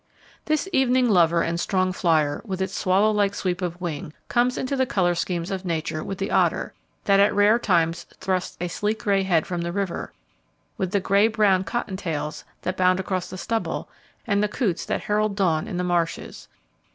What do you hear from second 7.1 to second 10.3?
at rare times thrusts a sleek grey head from the river,